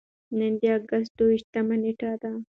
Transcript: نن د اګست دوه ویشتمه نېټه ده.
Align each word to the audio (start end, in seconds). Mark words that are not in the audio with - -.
نن 0.37 0.53
د 0.61 0.63
اګست 0.77 1.11
دوه 1.17 1.27
ویشتمه 1.31 1.75
نېټه 1.83 2.11
ده. 2.21 2.31